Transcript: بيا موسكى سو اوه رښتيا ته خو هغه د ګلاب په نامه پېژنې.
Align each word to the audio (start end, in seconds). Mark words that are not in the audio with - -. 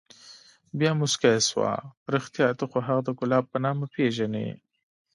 بيا 0.79 0.91
موسكى 0.99 1.33
سو 1.47 1.57
اوه 1.73 1.85
رښتيا 2.15 2.47
ته 2.57 2.63
خو 2.69 2.77
هغه 2.87 3.01
د 3.05 3.09
ګلاب 3.19 3.45
په 3.51 3.57
نامه 3.65 3.85
پېژنې. 3.93 4.47